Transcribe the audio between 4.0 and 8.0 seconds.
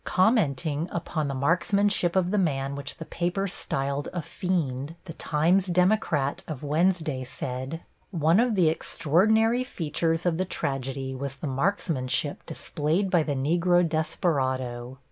a fiend, the Times Democrat of Wednesday said: